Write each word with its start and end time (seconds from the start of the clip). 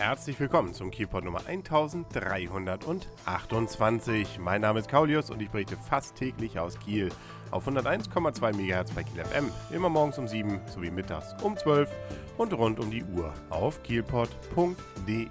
Herzlich 0.00 0.40
willkommen 0.40 0.72
zum 0.72 0.90
Kielpot 0.90 1.24
Nummer 1.24 1.46
1328. 1.46 4.38
Mein 4.38 4.62
Name 4.62 4.80
ist 4.80 4.88
Kaulius 4.88 5.28
und 5.28 5.42
ich 5.42 5.50
berichte 5.50 5.76
fast 5.76 6.16
täglich 6.16 6.58
aus 6.58 6.78
Kiel 6.78 7.10
auf 7.50 7.68
101,2 7.68 8.52
MHz 8.54 8.92
bei 8.92 9.02
Kiel 9.02 9.24
FM. 9.24 9.50
Immer 9.74 9.88
morgens 9.88 10.18
um 10.18 10.28
7 10.28 10.60
sowie 10.66 10.90
mittags 10.90 11.34
um 11.42 11.56
12 11.56 11.88
und 12.40 12.54
rund 12.54 12.80
um 12.80 12.90
die 12.90 13.04
Uhr 13.04 13.34
auf 13.50 13.82
kielpot.de. 13.82 15.28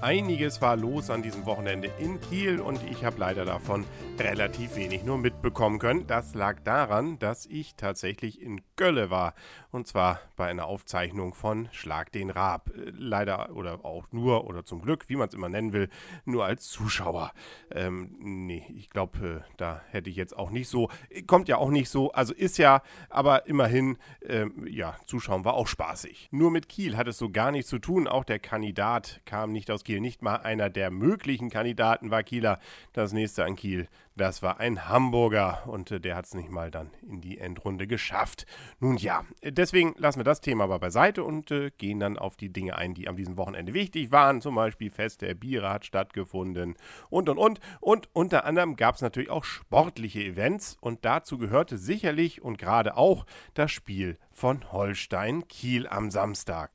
Einiges 0.00 0.62
war 0.62 0.76
los 0.76 1.10
an 1.10 1.22
diesem 1.22 1.44
Wochenende 1.44 1.90
in 1.98 2.20
Kiel 2.20 2.60
und 2.60 2.80
ich 2.88 3.04
habe 3.04 3.18
leider 3.18 3.44
davon 3.44 3.84
relativ 4.18 4.76
wenig 4.76 5.02
nur 5.02 5.18
mitbekommen 5.18 5.80
können. 5.80 6.06
Das 6.06 6.34
lag 6.34 6.60
daran, 6.60 7.18
dass 7.18 7.46
ich 7.46 7.74
tatsächlich 7.74 8.40
in 8.40 8.60
Gölle 8.76 9.10
war 9.10 9.34
und 9.72 9.88
zwar 9.88 10.20
bei 10.36 10.46
einer 10.46 10.66
Aufzeichnung 10.66 11.34
von 11.34 11.68
Schlag 11.72 12.12
den 12.12 12.30
Raab. 12.30 12.70
Leider 12.74 13.56
oder 13.56 13.84
auch 13.84 14.06
nur 14.12 14.46
oder 14.46 14.64
zum 14.64 14.82
Glück, 14.82 15.08
wie 15.08 15.16
man 15.16 15.28
es 15.28 15.34
immer 15.34 15.48
nennen 15.48 15.72
will, 15.72 15.88
nur 16.24 16.44
als 16.44 16.68
Zuschauer. 16.68 17.32
Ähm, 17.70 18.14
nee, 18.20 18.66
ich 18.76 18.90
glaube, 18.90 19.42
äh, 19.44 19.52
da 19.56 19.80
hätte 19.90 20.10
ich 20.10 20.16
jetzt 20.16 20.36
auch 20.36 20.50
nicht 20.50 20.68
so, 20.68 20.90
kommt 21.26 21.48
ja 21.48 21.56
auch 21.62 21.70
nicht 21.70 21.88
so, 21.88 22.10
also 22.10 22.34
ist 22.34 22.58
ja, 22.58 22.82
aber 23.08 23.46
immerhin, 23.46 23.96
ähm, 24.26 24.66
ja, 24.68 24.96
zuschauen 25.06 25.44
war 25.44 25.54
auch 25.54 25.68
spaßig. 25.68 26.28
Nur 26.32 26.50
mit 26.50 26.68
Kiel 26.68 26.96
hat 26.96 27.06
es 27.06 27.18
so 27.18 27.30
gar 27.30 27.52
nichts 27.52 27.70
zu 27.70 27.78
tun, 27.78 28.08
auch 28.08 28.24
der 28.24 28.40
Kandidat 28.40 29.20
kam 29.26 29.52
nicht 29.52 29.70
aus 29.70 29.84
Kiel, 29.84 30.00
nicht 30.00 30.22
mal 30.22 30.36
einer 30.36 30.70
der 30.70 30.90
möglichen 30.90 31.50
Kandidaten 31.50 32.10
war 32.10 32.24
Kieler. 32.24 32.58
Das 32.92 33.12
nächste 33.12 33.44
an 33.44 33.54
Kiel, 33.54 33.88
das 34.16 34.42
war 34.42 34.60
ein 34.60 34.88
Hamburger 34.88 35.62
und 35.66 35.90
äh, 35.90 36.00
der 36.00 36.16
hat 36.16 36.26
es 36.26 36.34
nicht 36.34 36.50
mal 36.50 36.70
dann 36.70 36.90
in 37.08 37.20
die 37.20 37.38
Endrunde 37.38 37.86
geschafft. 37.86 38.44
Nun 38.78 38.96
ja, 38.96 39.24
deswegen 39.42 39.94
lassen 39.96 40.18
wir 40.18 40.24
das 40.24 40.40
Thema 40.40 40.64
aber 40.64 40.78
beiseite 40.78 41.24
und 41.24 41.50
äh, 41.50 41.70
gehen 41.78 42.00
dann 42.00 42.18
auf 42.18 42.36
die 42.36 42.52
Dinge 42.52 42.76
ein, 42.76 42.92
die 42.92 43.08
an 43.08 43.16
diesem 43.16 43.36
Wochenende 43.36 43.72
wichtig 43.72 44.12
waren. 44.12 44.42
Zum 44.42 44.54
Beispiel 44.54 44.90
Fest 44.90 45.22
der 45.22 45.34
Biere 45.34 45.70
hat 45.70 45.86
stattgefunden 45.86 46.74
und 47.08 47.28
und 47.28 47.38
und. 47.38 47.60
Und 47.80 48.08
unter 48.12 48.44
anderem 48.44 48.76
gab 48.76 48.96
es 48.96 49.00
natürlich 49.00 49.30
auch 49.30 49.44
sportliche 49.44 50.22
Events 50.22 50.76
und 50.80 51.04
dazu 51.04 51.38
gehörte 51.52 51.76
sicherlich 51.76 52.40
und 52.40 52.56
gerade 52.56 52.96
auch 52.96 53.26
das 53.52 53.70
Spiel 53.70 54.16
von 54.30 54.72
Holstein 54.72 55.46
Kiel 55.48 55.86
am 55.86 56.10
Samstag. 56.10 56.71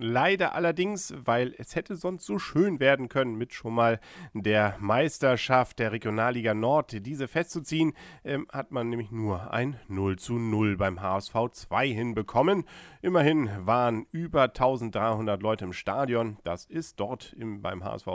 Leider 0.00 0.54
allerdings, 0.54 1.12
weil 1.24 1.56
es 1.58 1.74
hätte 1.74 1.96
sonst 1.96 2.24
so 2.24 2.38
schön 2.38 2.78
werden 2.78 3.08
können, 3.08 3.34
mit 3.34 3.52
schon 3.52 3.74
mal 3.74 3.98
der 4.32 4.76
Meisterschaft 4.78 5.80
der 5.80 5.90
Regionalliga 5.90 6.54
Nord 6.54 7.04
diese 7.04 7.26
festzuziehen, 7.26 7.94
ähm, 8.24 8.46
hat 8.52 8.70
man 8.70 8.90
nämlich 8.90 9.10
nur 9.10 9.52
ein 9.52 9.74
0 9.88 10.16
zu 10.16 10.34
0 10.34 10.76
beim 10.76 11.02
HSV 11.02 11.34
2 11.50 11.88
hinbekommen. 11.88 12.62
Immerhin 13.02 13.50
waren 13.58 14.06
über 14.12 14.44
1300 14.44 15.42
Leute 15.42 15.64
im 15.64 15.72
Stadion. 15.72 16.38
Das 16.44 16.64
ist 16.64 17.00
dort 17.00 17.32
im, 17.32 17.60
beim 17.60 17.82
HSV 17.82 18.08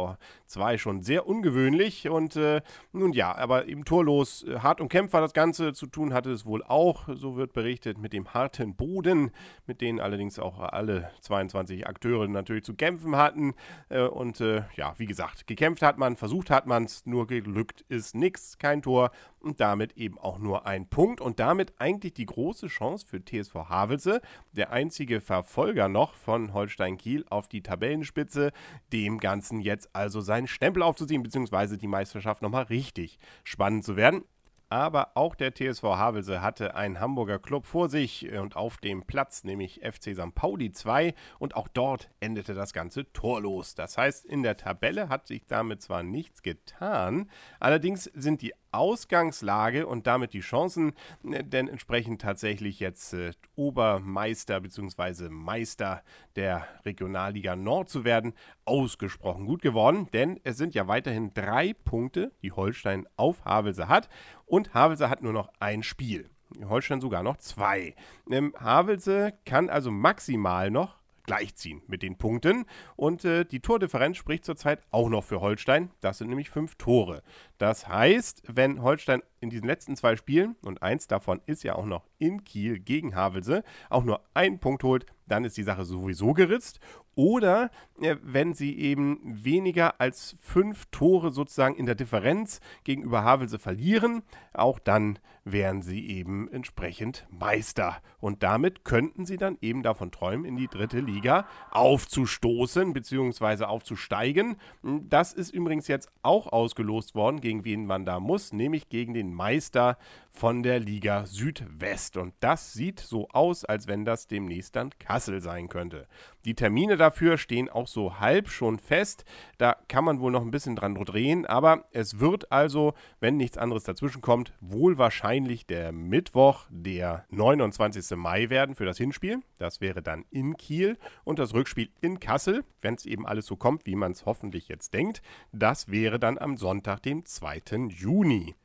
2 0.45 0.78
schon 0.78 1.02
sehr 1.02 1.28
ungewöhnlich. 1.28 2.08
Und 2.08 2.38
äh, 2.38 2.62
nun 2.94 3.12
ja, 3.12 3.36
aber 3.36 3.68
eben 3.68 3.84
torlos, 3.84 4.44
äh, 4.44 4.59
hart 4.59 4.80
umkämpft 4.80 5.14
war 5.14 5.22
das 5.22 5.34
Ganze. 5.34 5.73
Zu 5.73 5.88
tun 5.88 6.14
hatte 6.14 6.31
es 6.31 6.45
wohl 6.45 6.64
auch, 6.64 7.09
so 7.14 7.36
wird 7.36 7.52
berichtet, 7.52 7.97
mit 7.97 8.14
dem 8.14 8.34
harten 8.34 8.75
Boden, 8.75 9.31
mit 9.68 9.81
denen 9.81 10.00
allerdings 10.00 10.40
auch 10.40 10.59
alle 10.59 11.12
22 11.20 11.73
die 11.76 11.86
Akteure 11.86 12.28
natürlich 12.28 12.64
zu 12.64 12.74
kämpfen 12.74 13.16
hatten. 13.16 13.54
Äh, 13.90 14.04
und 14.04 14.42
äh, 14.42 14.64
ja, 14.76 14.94
wie 14.98 15.06
gesagt, 15.06 15.48
gekämpft 15.48 15.82
hat 15.82 15.98
man, 15.98 16.16
versucht 16.16 16.50
hat 16.50 16.68
man 16.68 16.86
es, 16.86 17.06
nur 17.06 17.28
gelückt 17.28 17.86
ist 17.90 18.16
nichts, 18.16 18.58
kein 18.58 18.82
Tor 18.82 19.12
und 19.40 19.60
damit 19.60 19.98
eben 19.98 20.18
auch 20.18 20.40
nur 20.40 20.66
ein 20.66 20.88
Punkt 20.88 21.22
und 21.22 21.40
damit 21.40 21.74
eigentlich 21.80 22.14
die 22.14 22.26
große 22.26 22.68
Chance 22.68 23.06
für 23.06 23.24
TSV 23.24 23.56
Havelse, 23.70 24.22
der 24.52 24.72
einzige 24.72 25.22
Verfolger 25.22 25.90
noch 25.90 26.16
von 26.16 26.54
Holstein 26.54 26.98
Kiel 26.98 27.26
auf 27.30 27.48
die 27.48 27.62
Tabellenspitze, 27.62 28.52
dem 28.92 29.20
Ganzen 29.20 29.60
jetzt 29.60 29.90
also 29.94 30.22
seinen 30.22 30.48
Stempel 30.48 30.84
aufzuziehen, 30.84 31.24
beziehungsweise 31.24 31.78
die 31.78 31.88
Meisterschaft 31.88 32.42
nochmal 32.42 32.64
richtig 32.64 33.20
spannend 33.44 33.84
zu 33.84 33.96
werden 33.96 34.24
aber 34.73 35.11
auch 35.13 35.35
der 35.35 35.53
TSV 35.53 35.84
Havelse 35.84 36.41
hatte 36.41 36.73
einen 36.73 37.00
Hamburger 37.00 37.38
Club 37.38 37.67
vor 37.67 37.89
sich 37.89 38.31
und 38.31 38.56
auf 38.56 38.78
dem 38.78 39.03
Platz, 39.03 39.44
nämlich 39.44 39.81
FC 39.84 40.16
St. 40.16 40.34
Pauli 40.34 40.72
2 40.72 41.13
und 41.38 41.56
auch 41.56 41.67
dort 41.67 42.09
endete 42.19 42.56
das 42.56 42.73
Ganze 42.73 43.11
torlos. 43.13 43.75
Das 43.75 44.00
heißt, 44.00 44.25
in 44.25 44.41
der 44.41 44.57
Tabelle 44.57 45.09
hat 45.09 45.28
sich 45.28 45.45
damit 45.45 45.84
zwar 45.84 46.01
nichts 46.01 46.41
getan, 46.41 47.29
allerdings 47.59 48.06
sind 48.06 48.41
die 48.41 48.56
Ausgangslage 48.73 49.88
und 49.88 50.07
damit 50.07 50.34
die 50.34 50.41
Chancen, 50.41 50.94
äh, 51.23 51.44
denn 51.44 51.67
entsprechend 51.67 52.22
tatsächlich 52.22 52.79
jetzt 52.79 53.13
äh, 53.13 53.31
Obermeister 53.56 54.59
bzw. 54.59 55.29
Meister 55.29 56.03
der 56.35 56.67
Regionalliga 56.85 57.56
Nord 57.56 57.89
zu 57.89 58.03
werden, 58.03 58.34
ausgesprochen 58.66 59.45
gut 59.45 59.61
geworden, 59.61 60.07
denn 60.13 60.39
es 60.44 60.57
sind 60.57 60.73
ja 60.73 60.88
weiterhin 60.88 61.34
drei 61.34 61.73
Punkte, 61.73 62.31
die 62.41 62.51
Holstein 62.51 63.07
auf 63.16 63.45
Havelse 63.45 63.88
hat 63.88 64.09
und 64.45 64.73
Havelse 64.73 65.09
hat 65.09 65.22
nur 65.22 65.34
noch 65.34 65.50
ein 65.59 65.84
Spiel. 65.84 66.29
Holstein 66.66 67.01
sogar 67.01 67.23
noch 67.23 67.38
zwei. 67.38 67.95
Ähm, 68.29 68.53
Havelse 68.59 69.34
kann 69.45 69.69
also 69.69 69.91
maximal 69.91 70.69
noch 70.69 71.03
gleichziehen 71.23 71.81
mit 71.88 72.03
den 72.03 72.17
Punkten. 72.17 72.66
Und 72.95 73.25
äh, 73.25 73.45
die 73.45 73.59
Tordifferenz 73.59 74.17
spricht 74.17 74.45
zurzeit 74.45 74.81
auch 74.91 75.09
noch 75.09 75.23
für 75.23 75.41
Holstein. 75.41 75.91
Das 76.01 76.17
sind 76.17 76.29
nämlich 76.29 76.50
fünf 76.50 76.75
Tore. 76.75 77.23
Das 77.57 77.88
heißt, 77.88 78.44
wenn 78.47 78.81
Holstein 78.81 79.22
in 79.39 79.50
diesen 79.50 79.67
letzten 79.67 79.95
zwei 79.95 80.16
Spielen, 80.16 80.56
und 80.63 80.81
eins 80.81 81.07
davon 81.07 81.41
ist 81.45 81.63
ja 81.63 81.75
auch 81.75 81.85
noch 81.85 82.06
in 82.23 82.45
Kiel 82.45 82.79
gegen 82.79 83.16
Havelse, 83.16 83.63
auch 83.89 84.03
nur 84.03 84.22
einen 84.34 84.59
Punkt 84.59 84.84
holt, 84.84 85.06
dann 85.28 85.44
ist 85.44 85.57
die 85.57 85.63
Sache 85.63 85.84
sowieso 85.84 86.34
geritzt. 86.34 86.79
Oder 87.16 87.69
äh, 88.01 88.16
wenn 88.23 88.53
sie 88.53 88.78
eben 88.79 89.19
weniger 89.23 90.00
als 90.01 90.35
fünf 90.39 90.85
Tore 90.88 91.31
sozusagen 91.31 91.75
in 91.75 91.85
der 91.85 91.95
Differenz 91.95 92.59
gegenüber 92.84 93.23
Havelse 93.23 93.59
verlieren, 93.59 94.23
auch 94.53 94.79
dann 94.79 95.19
wären 95.45 95.81
sie 95.81 96.07
eben 96.07 96.50
entsprechend 96.51 97.28
Meister. 97.29 97.97
Und 98.19 98.41
damit 98.44 98.84
könnten 98.85 99.25
sie 99.25 99.38
dann 99.38 99.57
eben 99.61 99.84
davon 99.84 100.11
träumen, 100.11 100.45
in 100.45 100.55
die 100.55 100.67
dritte 100.67 101.01
Liga 101.01 101.45
aufzustoßen 101.72 102.94
bzw. 102.94 103.66
aufzusteigen. 103.66 104.55
Das 104.81 105.34
ist 105.34 105.53
übrigens 105.53 105.88
jetzt 105.88 106.11
auch 106.23 106.51
ausgelost 106.51 107.13
worden, 107.13 107.41
gegen 107.41 107.66
wen 107.66 107.85
man 107.85 108.05
da 108.05 108.19
muss, 108.19 108.53
nämlich 108.53 108.90
gegen 108.90 109.13
den 109.13 109.34
Meister 109.34 109.97
von 110.31 110.63
der 110.63 110.79
Liga 110.79 111.25
Südwest. 111.25 112.12
Und 112.18 112.34
das 112.40 112.74
sieht 112.74 113.00
so 113.00 113.28
aus, 113.29 113.66
als 113.66 113.88
wenn 113.88 114.06
das 114.06 114.28
demnächst 114.28 114.75
dann 114.75 114.91
Kassel 115.00 115.41
sein 115.41 115.69
könnte. 115.69 116.07
Die 116.46 116.56
Termine 116.56 116.97
dafür 116.97 117.38
stehen 117.38 117.69
auch 117.69 117.88
so 117.88 118.19
halb 118.19 118.50
schon 118.50 118.79
fest. 118.79 119.24
Da 119.57 119.78
kann 119.88 120.03
man 120.03 120.19
wohl 120.19 120.31
noch 120.31 120.41
ein 120.41 120.52
bisschen 120.52 120.75
dran 120.75 120.96
drehen, 120.96 121.46
aber 121.46 121.85
es 121.91 122.19
wird 122.19 122.52
also, 122.52 122.94
wenn 123.19 123.38
nichts 123.38 123.57
anderes 123.57 123.84
dazwischen 123.84 124.22
kommt, 124.22 124.53
wohl 124.59 124.97
wahrscheinlich 124.97 125.66
der 125.66 125.91
Mittwoch, 125.91 126.66
der 126.69 127.25
29. 127.29 128.18
Mai 128.18 128.50
werden 128.50 128.75
für 128.75 128.85
das 128.85 128.97
Hinspiel. 128.97 129.40
Das 129.57 129.81
wäre 129.81 130.02
dann 130.02 130.25
in 130.29 130.57
Kiel 130.57 130.97
und 131.23 131.40
das 131.40 131.53
Rückspiel 131.53 131.90
in 132.02 132.19
Kassel, 132.19 132.63
wenn 132.81 132.96
es 132.96 133.06
eben 133.06 133.25
alles 133.25 133.46
so 133.46 133.56
kommt, 133.56 133.85
wie 133.85 133.96
man 133.96 134.12
es 134.12 134.25
hoffentlich 134.25 134.68
jetzt 134.68 134.94
denkt. 134.94 135.22
Das 135.52 135.90
wäre 135.90 136.19
dann 136.19 136.38
am 136.38 136.57
Sonntag, 136.57 137.02
den 137.03 137.25
2. 137.25 137.90
Juni. 137.90 138.56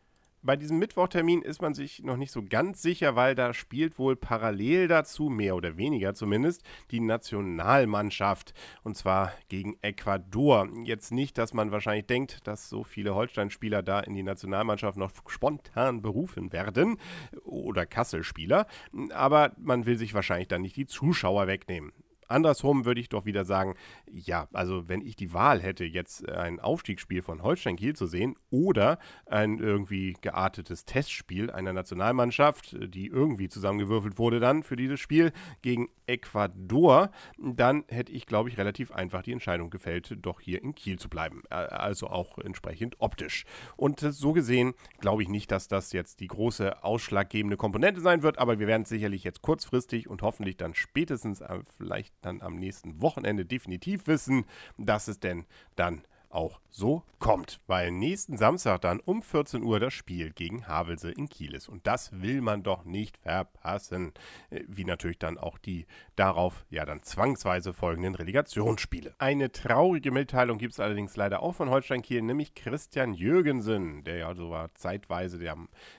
Bei 0.48 0.56
diesem 0.56 0.78
Mittwochtermin 0.78 1.42
ist 1.42 1.60
man 1.60 1.74
sich 1.74 2.02
noch 2.02 2.16
nicht 2.16 2.32
so 2.32 2.42
ganz 2.42 2.80
sicher, 2.80 3.14
weil 3.14 3.34
da 3.34 3.52
spielt 3.52 3.98
wohl 3.98 4.16
parallel 4.16 4.88
dazu, 4.88 5.28
mehr 5.28 5.54
oder 5.54 5.76
weniger 5.76 6.14
zumindest, 6.14 6.62
die 6.90 7.00
Nationalmannschaft. 7.00 8.54
Und 8.82 8.96
zwar 8.96 9.34
gegen 9.50 9.76
Ecuador. 9.82 10.66
Jetzt 10.84 11.12
nicht, 11.12 11.36
dass 11.36 11.52
man 11.52 11.70
wahrscheinlich 11.70 12.06
denkt, 12.06 12.46
dass 12.46 12.70
so 12.70 12.82
viele 12.82 13.14
Holstein-Spieler 13.14 13.82
da 13.82 14.00
in 14.00 14.14
die 14.14 14.22
Nationalmannschaft 14.22 14.96
noch 14.96 15.12
spontan 15.26 16.00
berufen 16.00 16.50
werden. 16.50 16.96
Oder 17.44 17.84
Kassel-Spieler. 17.84 18.66
Aber 19.12 19.52
man 19.58 19.84
will 19.84 19.98
sich 19.98 20.14
wahrscheinlich 20.14 20.48
dann 20.48 20.62
nicht 20.62 20.76
die 20.76 20.86
Zuschauer 20.86 21.46
wegnehmen. 21.46 21.92
Andersrum 22.28 22.84
würde 22.84 23.00
ich 23.00 23.08
doch 23.08 23.24
wieder 23.24 23.44
sagen, 23.44 23.74
ja, 24.10 24.48
also 24.52 24.88
wenn 24.88 25.00
ich 25.00 25.16
die 25.16 25.32
Wahl 25.32 25.60
hätte, 25.60 25.84
jetzt 25.84 26.28
ein 26.28 26.60
Aufstiegsspiel 26.60 27.22
von 27.22 27.42
Holstein 27.42 27.76
Kiel 27.76 27.96
zu 27.96 28.06
sehen 28.06 28.36
oder 28.50 28.98
ein 29.26 29.58
irgendwie 29.58 30.16
geartetes 30.20 30.84
Testspiel 30.84 31.50
einer 31.50 31.72
Nationalmannschaft, 31.72 32.76
die 32.80 33.06
irgendwie 33.06 33.48
zusammengewürfelt 33.48 34.18
wurde 34.18 34.40
dann 34.40 34.62
für 34.62 34.76
dieses 34.76 35.00
Spiel 35.00 35.32
gegen 35.62 35.88
Ecuador, 36.06 37.10
dann 37.38 37.84
hätte 37.88 38.12
ich, 38.12 38.26
glaube 38.26 38.48
ich, 38.48 38.58
relativ 38.58 38.92
einfach 38.92 39.22
die 39.22 39.32
Entscheidung 39.32 39.70
gefällt, 39.70 40.16
doch 40.22 40.40
hier 40.40 40.62
in 40.62 40.74
Kiel 40.74 40.98
zu 40.98 41.08
bleiben. 41.08 41.42
Also 41.50 42.08
auch 42.08 42.38
entsprechend 42.38 42.96
optisch. 42.98 43.44
Und 43.76 44.00
so 44.00 44.32
gesehen 44.32 44.74
glaube 45.00 45.22
ich 45.22 45.28
nicht, 45.28 45.50
dass 45.50 45.68
das 45.68 45.92
jetzt 45.92 46.20
die 46.20 46.28
große 46.28 46.82
ausschlaggebende 46.82 47.56
Komponente 47.56 48.00
sein 48.00 48.22
wird, 48.22 48.38
aber 48.38 48.58
wir 48.58 48.66
werden 48.66 48.82
es 48.82 48.88
sicherlich 48.88 49.24
jetzt 49.24 49.42
kurzfristig 49.42 50.08
und 50.08 50.22
hoffentlich 50.22 50.56
dann 50.56 50.74
spätestens 50.74 51.40
äh, 51.40 51.60
vielleicht 51.76 52.14
dann 52.22 52.42
am 52.42 52.56
nächsten 52.56 53.00
Wochenende 53.00 53.44
definitiv 53.44 54.06
wissen, 54.06 54.44
dass 54.76 55.08
es 55.08 55.20
denn 55.20 55.46
dann 55.76 56.02
auch 56.30 56.60
so 56.70 57.02
kommt, 57.18 57.60
weil 57.66 57.90
nächsten 57.90 58.36
Samstag 58.36 58.82
dann 58.82 59.00
um 59.00 59.22
14 59.22 59.62
Uhr 59.62 59.80
das 59.80 59.92
Spiel 59.94 60.30
gegen 60.30 60.68
Havelse 60.68 61.10
in 61.10 61.28
Kiel 61.28 61.54
ist. 61.54 61.68
Und 61.68 61.86
das 61.86 62.20
will 62.20 62.42
man 62.42 62.62
doch 62.62 62.84
nicht 62.84 63.16
verpassen. 63.18 64.12
Äh, 64.50 64.62
wie 64.68 64.84
natürlich 64.84 65.18
dann 65.18 65.38
auch 65.38 65.58
die 65.58 65.86
darauf 66.16 66.64
ja 66.70 66.84
dann 66.84 67.02
zwangsweise 67.02 67.72
folgenden 67.72 68.14
Relegationsspiele. 68.14 69.14
Eine 69.18 69.50
traurige 69.50 70.10
Mitteilung 70.10 70.58
gibt 70.58 70.74
es 70.74 70.80
allerdings 70.80 71.16
leider 71.16 71.42
auch 71.42 71.54
von 71.54 71.70
Holstein 71.70 72.02
Kiel, 72.02 72.22
nämlich 72.22 72.54
Christian 72.54 73.14
Jürgensen, 73.14 74.04
der 74.04 74.18
ja 74.18 74.34
so 74.34 74.50
war 74.50 74.72
zeitweise 74.74 75.38
der, 75.38 75.56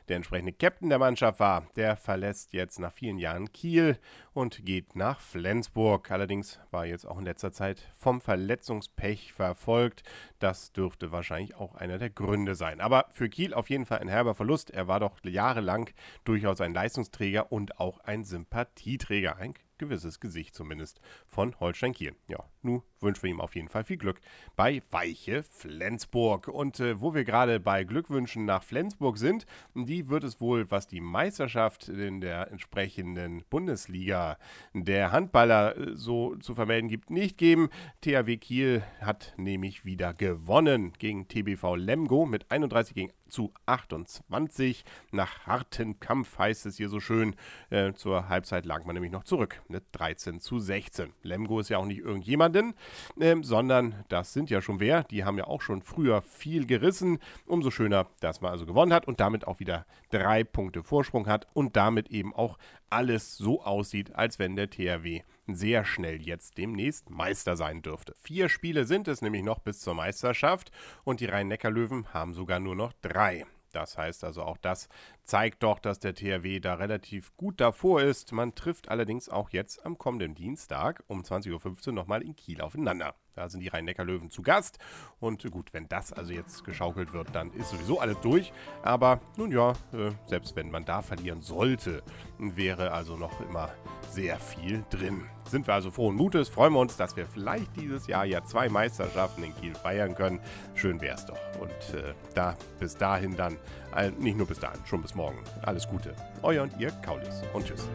der 0.08 0.18
entsprechende 0.18 0.54
Captain 0.54 0.90
der 0.90 1.00
Mannschaft 1.00 1.40
war. 1.40 1.68
Der 1.76 1.98
verlässt 1.98 2.54
jetzt 2.54 2.80
nach 2.80 2.94
vielen 2.94 3.18
Jahren 3.18 3.52
Kiel 3.52 3.98
und 4.40 4.66
geht 4.66 4.96
nach 4.96 5.20
Flensburg. 5.20 6.10
Allerdings 6.12 6.62
war 6.72 6.86
jetzt 6.86 7.06
auch 7.06 7.18
in 7.18 7.26
letzter 7.26 7.52
Zeit 7.52 7.90
vom 7.98 8.22
Verletzungspech 8.22 9.34
verfolgt. 9.34 10.04
Das 10.40 10.72
dürfte 10.72 11.12
wahrscheinlich 11.12 11.56
auch 11.56 11.76
einer 11.76 11.98
der 11.98 12.10
Gründe 12.10 12.56
sein. 12.56 12.80
Aber 12.80 13.08
für 13.12 13.28
Kiel 13.28 13.54
auf 13.54 13.70
jeden 13.70 13.86
Fall 13.86 14.00
ein 14.00 14.08
herber 14.08 14.36
Verlust. 14.36 14.72
Er 14.72 14.88
war 14.88 15.02
doch 15.02 15.18
jahrelang 15.26 15.90
durchaus 16.24 16.62
ein 16.62 16.74
Leistungsträger 16.74 17.52
und 17.52 17.82
auch 17.82 18.00
ein 18.00 18.24
Sympathieträger. 18.24 19.36
Ein 19.36 19.56
gewisses 19.80 20.20
Gesicht 20.20 20.54
zumindest 20.54 21.02
von 21.28 21.60
Holstein 21.60 21.94
Kiel. 21.94 22.16
Ja, 22.28 22.44
nun 22.62 22.84
wünschen 23.00 23.24
wir 23.24 23.30
ihm 23.32 23.42
auf 23.42 23.56
jeden 23.56 23.70
Fall 23.70 23.84
viel 23.84 23.98
Glück 23.98 24.20
bei 24.56 24.82
Weiche 24.92 25.44
Flensburg. 25.44 26.48
Und 26.48 26.80
äh, 26.80 27.02
wo 27.02 27.14
wir 27.14 27.24
gerade 27.24 27.60
bei 27.60 27.84
Glückwünschen 27.84 28.46
nach 28.46 28.64
Flensburg 28.64 29.18
sind, 29.18 29.46
die 29.74 30.10
wird 30.10 30.24
es 30.24 30.40
wohl, 30.42 30.70
was 30.70 30.88
die 30.88 31.02
Meisterschaft 31.02 31.90
in 31.90 32.22
der 32.22 32.52
entsprechenden 32.52 33.44
Bundesliga 33.50 34.38
der 34.74 35.12
Handballer 35.12 35.78
äh, 35.78 35.96
so 35.96 36.36
zu 36.36 36.54
vermelden 36.54 36.90
gibt, 36.90 37.10
nicht 37.10 37.38
geben. 37.38 37.70
THW 38.02 38.38
Kiel 38.38 38.84
hat 39.02 39.34
nämlich 39.38 39.86
wieder 39.86 40.14
gewonnen 40.14 40.94
gegen 41.00 41.28
TBV 41.28 41.76
Lemgo 41.76 42.26
mit 42.26 42.52
31 42.52 42.94
gegen 42.94 43.12
zu 43.30 43.54
28. 43.66 44.84
Nach 45.12 45.46
hartem 45.46 46.00
Kampf 46.00 46.38
heißt 46.38 46.66
es 46.66 46.78
hier 46.78 46.90
so 46.90 47.00
schön. 47.00 47.36
Äh, 47.70 47.94
zur 47.94 48.30
Halbzeit 48.30 48.66
lag 48.66 48.86
man 48.86 48.96
nämlich 48.96 49.12
noch 49.12 49.24
zurück 49.24 49.62
mit 49.68 49.84
13 49.94 50.40
zu 50.40 50.60
16. 50.60 51.14
Lemgo 51.24 51.60
ist 51.60 51.70
ja 51.70 51.78
auch 51.78 51.86
nicht 51.86 52.00
irgendjemanden, 52.00 52.74
äh, 53.20 53.36
sondern 53.42 54.04
das 54.10 54.34
sind 54.34 54.50
ja 54.50 54.62
schon 54.62 54.80
wer. 54.80 55.04
Die 55.04 55.24
haben 55.24 55.38
ja 55.38 55.46
auch 55.46 55.62
schon 55.62 55.82
früher 55.82 56.22
viel 56.22 56.66
gerissen. 56.66 57.20
Umso 57.46 57.72
schöner, 57.72 58.08
dass 58.20 58.42
man 58.42 58.52
also 58.52 58.66
gewonnen 58.66 58.94
hat 58.94 59.08
und 59.08 59.20
damit 59.20 59.48
auch 59.48 59.60
wieder 59.60 59.86
drei 60.10 60.44
Punkte 60.44 60.84
Vorsprung 60.84 61.28
hat 61.28 61.48
und 61.54 61.76
damit 61.76 62.10
eben 62.10 62.34
auch 62.34 62.58
alles 62.90 63.38
so 63.38 63.64
aussieht, 63.64 64.16
als 64.16 64.40
wenn 64.40 64.56
der 64.56 64.70
THW 64.70 65.22
sehr 65.48 65.86
schnell 65.86 66.22
jetzt 66.22 66.58
demnächst 66.58 67.10
Meister 67.10 67.56
sein 67.56 67.82
dürfte. 67.82 68.14
Vier 68.22 68.50
Spiele 68.50 68.86
sind 68.86 69.08
es 69.08 69.22
nämlich 69.22 69.44
noch 69.44 69.60
bis 69.60 69.80
zur 69.80 69.94
Meisterschaft 69.94 70.72
und 71.04 71.20
die 71.20 71.26
Rhein-Neckar-Löwen 71.26 72.14
haben 72.14 72.34
sogar 72.34 72.60
nur 72.60 72.76
noch 72.76 72.94
drei. 73.02 73.46
Das 73.72 73.98
heißt 73.98 74.24
also, 74.24 74.44
auch 74.44 74.58
das 74.58 74.90
zeigt 75.30 75.62
doch, 75.62 75.78
dass 75.78 76.00
der 76.00 76.16
THW 76.16 76.60
da 76.60 76.74
relativ 76.74 77.38
gut 77.38 77.62
davor 77.62 78.02
ist. 78.02 78.32
Man 78.32 78.56
trifft 78.56 78.90
allerdings 78.90 79.30
auch 79.30 79.52
jetzt 79.52 79.86
am 79.86 80.00
kommenden 80.00 80.34
Dienstag 80.34 81.04
um 81.06 81.22
20.15 81.22 81.90
Uhr 81.90 81.94
nochmal 81.94 82.24
in 82.24 82.36
Kiel 82.36 82.62
aufeinander. 82.62 83.14
Da 83.40 83.48
sind 83.48 83.62
die 83.62 83.70
Rhein-Neckar-Löwen 83.70 84.32
zu 84.32 84.42
Gast. 84.42 84.80
Und 85.20 85.50
gut, 85.50 85.72
wenn 85.72 85.88
das 85.88 86.12
also 86.12 86.34
jetzt 86.34 86.66
geschaukelt 86.66 87.14
wird, 87.14 87.34
dann 87.34 87.54
ist 87.54 87.70
sowieso 87.70 88.00
alles 88.00 88.20
durch. 88.22 88.52
Aber 88.84 89.22
nun 89.38 89.52
ja, 89.52 89.72
äh, 89.94 90.12
selbst 90.26 90.56
wenn 90.58 90.72
man 90.72 90.84
da 90.84 91.02
verlieren 91.02 91.42
sollte, 91.42 92.04
wäre 92.38 92.92
also 92.92 93.16
noch 93.16 93.40
immer 93.40 93.70
sehr 94.10 94.40
viel 94.40 94.84
drin. 94.90 95.26
Sind 95.46 95.68
wir 95.68 95.74
also 95.74 95.90
frohen 95.90 96.16
Mutes, 96.16 96.50
freuen 96.50 96.74
wir 96.74 96.80
uns, 96.80 96.98
dass 96.98 97.16
wir 97.16 97.26
vielleicht 97.26 97.76
dieses 97.78 98.08
Jahr 98.08 98.26
ja 98.26 98.44
zwei 98.44 98.68
Meisterschaften 98.68 99.44
in 99.44 99.56
Kiel 99.56 99.74
feiern 99.74 100.16
können. 100.16 100.42
Schön 100.76 101.00
wäre 101.00 101.16
es 101.16 101.26
doch. 101.26 101.40
Und 101.62 101.98
äh, 101.98 102.14
da 102.36 102.58
bis 102.80 102.98
dahin 102.98 103.38
dann, 103.38 103.58
äh, 103.96 104.12
nicht 104.12 104.38
nur 104.38 104.48
bis 104.48 104.60
dahin, 104.60 104.86
schon 104.86 105.02
bis 105.02 105.16
morgen. 105.20 105.44
Alles 105.64 105.86
Gute. 105.86 106.14
Euer 106.44 106.64
und 106.64 106.72
ihr, 106.80 106.92
Kaulis. 107.02 107.42
Und 107.54 107.66
tschüss. 107.66 107.90